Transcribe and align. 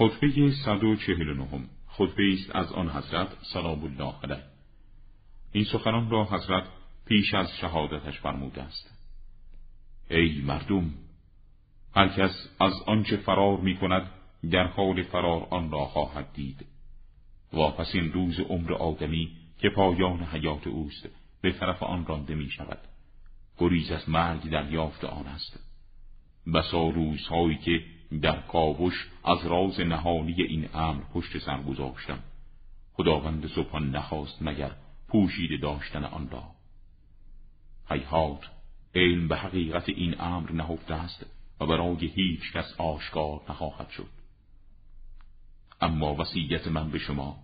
خطبه 0.00 0.50
149 0.50 1.68
خطبه 1.86 2.32
است 2.32 2.56
از 2.56 2.72
آن 2.72 2.90
حضرت 2.90 3.28
سلام 3.42 3.84
الله 3.84 4.14
علیه. 4.24 4.44
این 5.52 5.64
سخنان 5.64 6.10
را 6.10 6.24
حضرت 6.24 6.64
پیش 7.06 7.34
از 7.34 7.56
شهادتش 7.60 8.20
فرموده 8.20 8.62
است. 8.62 8.90
ای 10.10 10.40
مردم 10.40 10.94
هر 11.96 12.08
کس 12.08 12.48
از 12.60 12.72
آنچه 12.86 13.16
فرار 13.16 13.60
می 13.60 13.76
کند 13.76 14.10
در 14.50 14.66
حال 14.66 15.02
فرار 15.02 15.46
آن 15.50 15.70
را 15.70 15.84
خواهد 15.84 16.32
دید. 16.34 16.66
واپس 17.52 17.94
این 17.94 18.12
روز 18.12 18.40
عمر 18.40 18.72
آدمی 18.72 19.30
که 19.58 19.70
پایان 19.70 20.22
حیات 20.22 20.66
اوست 20.66 21.08
به 21.40 21.52
طرف 21.52 21.82
آن 21.82 22.06
رانده 22.06 22.34
می 22.34 22.50
شود 22.50 22.78
گریز 23.58 23.90
از 23.90 24.08
مرگ 24.08 24.72
یافت 24.72 25.04
آن 25.04 25.26
است. 25.26 25.60
بسا 26.54 26.88
روزهایی 26.88 27.56
که 27.56 27.99
در 28.22 28.40
کاوش 28.40 29.08
از 29.24 29.46
راز 29.46 29.80
نهانی 29.80 30.42
این 30.42 30.68
امر 30.74 31.02
پشت 31.14 31.38
سر 31.38 31.62
گذاشتم. 31.62 32.18
خداوند 32.92 33.46
سبحان 33.46 33.90
نخواست 33.90 34.42
مگر 34.42 34.70
پوشیده 35.08 35.56
داشتن 35.56 36.04
آن 36.04 36.30
را. 36.30 36.44
حیحات 37.90 38.50
علم 38.94 39.28
به 39.28 39.36
حقیقت 39.36 39.88
این 39.88 40.20
امر 40.20 40.52
نهفته 40.52 40.94
است 40.94 41.26
و 41.60 41.66
برای 41.66 42.06
هیچ 42.06 42.52
کس 42.52 42.74
آشکار 42.78 43.40
نخواهد 43.48 43.90
شد. 43.90 44.20
اما 45.80 46.14
وصیت 46.14 46.68
من 46.68 46.90
به 46.90 46.98
شما 46.98 47.36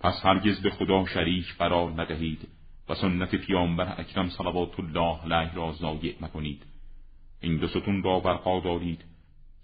پس 0.00 0.26
هرگز 0.26 0.60
به 0.62 0.70
خدا 0.70 1.06
شریک 1.06 1.54
قرار 1.58 2.02
ندهید 2.02 2.48
و 2.88 2.94
سنت 2.94 3.34
پیامبر 3.34 4.00
اکرم 4.00 4.28
صلوات 4.28 4.80
الله 4.80 5.20
علیه 5.22 5.54
را 5.54 5.72
ضایع 5.72 6.14
مکنید 6.20 6.62
این 7.40 7.56
دو 7.56 7.68
ستون 7.68 8.02
را 8.02 8.20
برپا 8.20 8.60
دارید 8.60 9.04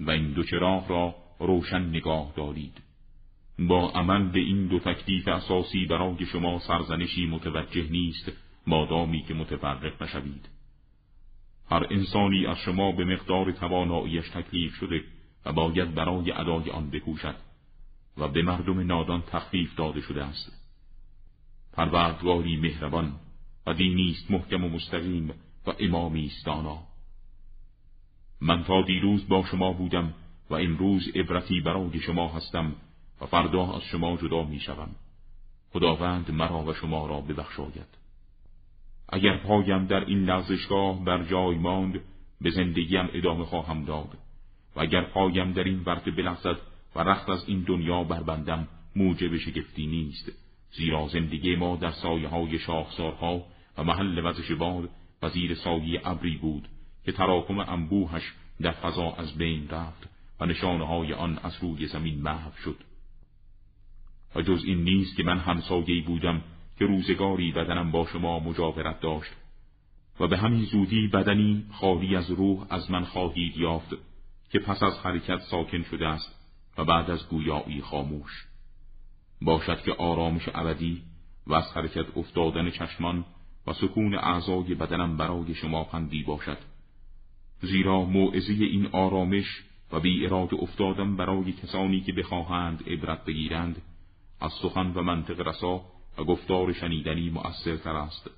و 0.00 0.10
این 0.10 0.32
دو 0.32 0.44
چراغ 0.44 0.90
را 0.90 1.14
روشن 1.38 1.82
نگاه 1.82 2.32
دارید. 2.36 2.82
با 3.58 3.90
عمل 3.90 4.28
به 4.28 4.38
این 4.38 4.66
دو 4.66 4.78
تکلیف 4.78 5.28
اساسی 5.28 5.86
برای 5.86 6.26
شما 6.26 6.58
سرزنشی 6.58 7.26
متوجه 7.26 7.90
نیست 7.90 8.32
مادامی 8.66 9.22
که 9.22 9.34
متفرق 9.34 10.02
نشوید. 10.02 10.48
هر 11.70 11.86
انسانی 11.90 12.46
از 12.46 12.58
شما 12.58 12.92
به 12.92 13.04
مقدار 13.04 13.52
تواناییش 13.52 14.28
تکلیف 14.28 14.74
شده 14.74 15.04
و 15.44 15.52
باید 15.52 15.94
برای 15.94 16.32
ادای 16.32 16.70
آن 16.70 16.90
بکوشد 16.90 17.36
و 18.18 18.28
به 18.28 18.42
مردم 18.42 18.80
نادان 18.80 19.22
تخفیف 19.22 19.76
داده 19.76 20.00
شده 20.00 20.24
است. 20.24 20.64
پروردگاری 21.72 22.56
مهربان 22.56 23.12
و 23.66 23.74
دینیست 23.74 24.30
محکم 24.30 24.64
و 24.64 24.68
مستقیم 24.68 25.30
و 25.66 25.72
امامی 25.78 26.26
است 26.26 26.46
دانا 26.46 26.78
من 28.40 28.64
تا 28.64 28.82
دیروز 28.82 29.28
با 29.28 29.44
شما 29.50 29.72
بودم 29.72 30.14
و 30.50 30.54
امروز 30.54 31.08
عبرتی 31.14 31.60
برای 31.60 32.00
شما 32.00 32.28
هستم 32.28 32.72
و 33.20 33.26
فردا 33.26 33.72
از 33.72 33.82
شما 33.82 34.16
جدا 34.16 34.42
می 34.42 34.60
شوم. 34.60 34.90
خداوند 35.72 36.30
مرا 36.30 36.62
و 36.64 36.74
شما 36.74 37.06
را 37.06 37.20
ببخشاید. 37.20 38.04
اگر 39.08 39.36
پایم 39.36 39.86
در 39.86 40.04
این 40.04 40.24
لغزشگاه 40.24 41.04
بر 41.04 41.24
جای 41.24 41.58
ماند 41.58 42.00
به 42.40 42.50
زندگیم 42.50 43.08
ادامه 43.12 43.44
خواهم 43.44 43.84
داد. 43.84 44.18
و 44.76 44.80
اگر 44.80 45.02
پایم 45.02 45.52
در 45.52 45.64
این 45.64 45.82
ورد 45.86 46.16
بلغزد 46.16 46.56
و 46.96 47.00
رخت 47.00 47.28
از 47.28 47.48
این 47.48 47.60
دنیا 47.60 48.04
بربندم 48.04 48.68
موجب 48.96 49.36
شگفتی 49.36 49.86
نیست. 49.86 50.32
زیرا 50.72 51.08
زندگی 51.08 51.56
ما 51.56 51.76
در 51.76 51.90
سایه 51.90 52.28
های 52.28 52.58
شاخسارها 52.58 53.42
و 53.78 53.84
محل 53.84 54.26
وزش 54.26 54.52
باد 54.52 54.90
و 55.22 55.28
زیر 55.28 55.54
سایه 55.54 56.00
ابری 56.04 56.36
بود. 56.36 56.68
که 57.04 57.12
تراکم 57.12 57.58
انبوهش 57.58 58.32
در 58.60 58.72
فضا 58.72 59.12
از 59.12 59.34
بین 59.34 59.68
رفت 59.68 60.08
و 60.40 60.46
نشانه 60.46 60.86
های 60.86 61.12
آن 61.12 61.38
از 61.42 61.52
روی 61.62 61.86
زمین 61.86 62.22
محو 62.22 62.50
شد. 62.64 62.76
و 64.34 64.42
جز 64.42 64.64
این 64.64 64.84
نیست 64.84 65.16
که 65.16 65.22
من 65.22 65.38
همسایه‌ای 65.38 66.00
بودم 66.00 66.42
که 66.78 66.86
روزگاری 66.86 67.52
بدنم 67.52 67.90
با 67.90 68.06
شما 68.06 68.38
مجاورت 68.38 69.00
داشت 69.00 69.32
و 70.20 70.26
به 70.26 70.36
همین 70.36 70.64
زودی 70.64 71.08
بدنی 71.08 71.66
خالی 71.72 72.16
از 72.16 72.30
روح 72.30 72.66
از 72.70 72.90
من 72.90 73.04
خواهید 73.04 73.56
یافت 73.56 73.94
که 74.50 74.58
پس 74.58 74.82
از 74.82 74.98
حرکت 74.98 75.38
ساکن 75.38 75.82
شده 75.82 76.08
است 76.08 76.34
و 76.78 76.84
بعد 76.84 77.10
از 77.10 77.28
گویایی 77.28 77.80
خاموش. 77.80 78.46
باشد 79.42 79.82
که 79.82 79.92
آرامش 79.92 80.48
ابدی 80.54 81.02
و 81.46 81.54
از 81.54 81.72
حرکت 81.72 82.16
افتادن 82.16 82.70
چشمان 82.70 83.24
و 83.66 83.72
سکون 83.72 84.14
اعضای 84.14 84.74
بدنم 84.74 85.16
برای 85.16 85.54
شما 85.54 85.84
پندی 85.84 86.22
باشد. 86.22 86.58
زیرا 87.60 88.04
موعظه 88.04 88.52
این 88.52 88.86
آرامش 88.86 89.62
و 89.92 90.00
بی 90.00 90.26
اراده 90.26 90.56
افتادن 90.56 91.16
برای 91.16 91.52
کسانی 91.52 92.00
که 92.00 92.12
بخواهند 92.12 92.82
عبرت 92.86 93.24
بگیرند 93.24 93.82
از 94.40 94.52
سخن 94.52 94.92
و 94.94 95.02
منطق 95.02 95.40
رسا 95.48 95.84
و 96.18 96.24
گفتار 96.24 96.72
شنیدنی 96.72 97.30
مؤثرتر 97.30 97.96
است. 97.96 98.30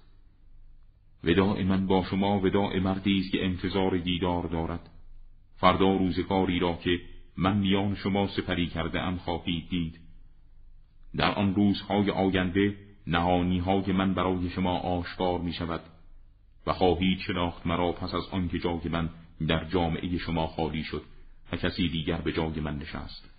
وداع 1.24 1.62
من 1.62 1.86
با 1.86 2.04
شما 2.04 2.40
وداع 2.40 2.78
مردی 2.78 3.20
است 3.20 3.32
که 3.32 3.44
انتظار 3.44 3.98
دیدار 3.98 4.46
دارد. 4.46 4.90
فردا 5.56 5.96
روزگاری 5.96 6.58
را 6.58 6.74
که 6.84 7.00
من 7.36 7.56
میان 7.56 7.94
شما 7.94 8.26
سپری 8.26 8.66
کرده 8.66 9.00
ام 9.00 9.16
خواهید 9.16 9.68
دید. 9.68 10.00
در 11.16 11.34
آن 11.34 11.54
روزهای 11.54 12.10
آینده 12.10 12.76
نهانی 13.06 13.58
های 13.58 13.92
من 13.92 14.14
برای 14.14 14.50
شما 14.50 14.78
آشکار 14.78 15.40
می 15.40 15.52
شود 15.52 15.80
و 16.66 16.72
خواهید 16.72 17.18
شناخت 17.18 17.66
مرا 17.66 17.92
پس 17.92 18.14
از 18.14 18.28
آنکه 18.30 18.58
جای 18.58 18.88
من 18.90 19.10
در 19.48 19.64
جامعه 19.64 20.18
شما 20.18 20.46
خالی 20.46 20.84
شد 20.84 21.02
و 21.52 21.56
کسی 21.56 21.88
دیگر 21.88 22.20
به 22.20 22.32
جای 22.32 22.60
من 22.60 22.78
نشست. 22.78 23.35